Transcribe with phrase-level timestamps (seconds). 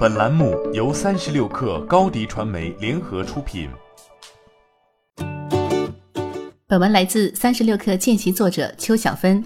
[0.00, 3.68] 本栏目由三十六氪高低传媒联合出品。
[6.66, 9.44] 本文来自三十六氪见习作者邱小芬。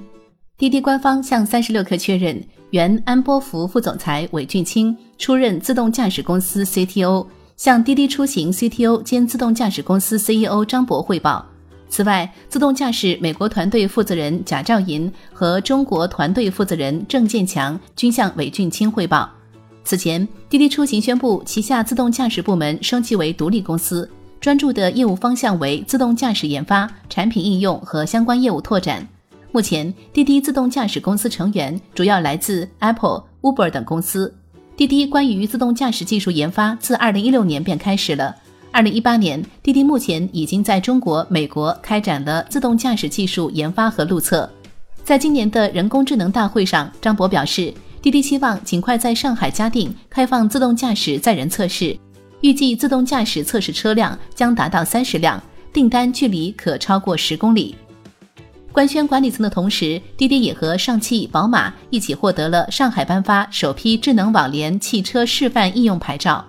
[0.57, 2.41] 滴滴官方向三十六氪确认，
[2.71, 7.27] 原安波福副总裁韦俊清出任自动驾驶公司 CTO，
[7.57, 11.45] 向滴滴出行 CTO 兼自动驾驶公司 CEO 张博汇报。
[11.89, 19.29] 此外，自动驾驶美国团队负责人贾兆银和中国团队负责人郑建强均向韦俊清汇报。
[19.85, 24.09] 此前，滴滴出行宣布旗下自动驾驶部门升级为独立公司，
[24.41, 29.07] 专注的业务方向为自动驾驶研发、产品应用和相关业务拓展。
[29.53, 34.35] 目前，滴滴自动驾驶公司成员主要来自 Apple、Uber 等公司。
[34.75, 38.35] 滴滴关于自动驾驶技术研发自2016年便开始了。
[38.73, 44.51] 2018年，滴滴目前已经在中国、美国开展了自动驾驶技术研发和路测。
[45.05, 47.73] 在今年的人工智能大会上，张博表示。
[48.05, 51.99] 滴滴希望尽快在上海嘉定开放自动驾驶载人测试，
[52.43, 57.75] 预计自动驾驶测试车辆将达到三十辆，订单距离可超过十公里。
[58.73, 66.45] 官宣管理层的同时，滴滴也和上汽、宝马一起获得了上海颁发首批智能网联汽车示范应用牌照。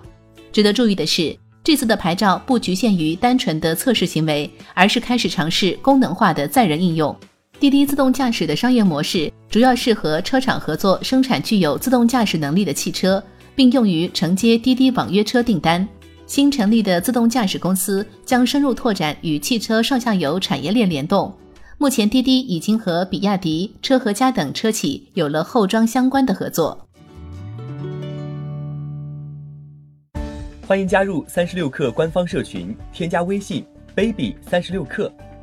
[0.52, 7.16] 值得注意的是，这次的牌照不局限于单纯的测试行为，而是开始尝试功能化的载人应用。
[7.58, 13.22] 滴滴自动驾驶的商业模式主要是和车厂合作生产具有自动驾驶能力的汽车，
[13.54, 15.86] 并用于承接滴滴网约车订单。
[16.26, 21.34] 新成立的自动驾驶公司将深入拓展与汽车上下游产业链联动。
[21.78, 26.86] 目前，滴滴已经和比亚迪、车和家等车企有了后装相关的合作。
[30.66, 35.10] 欢迎加入三十六氪官方社群，添加微信 baby 三十六氪